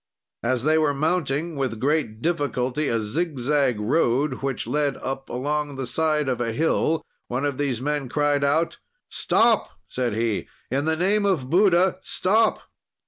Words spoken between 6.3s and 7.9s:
a hill, one of these